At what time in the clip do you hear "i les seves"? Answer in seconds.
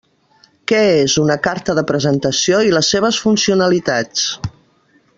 2.71-3.23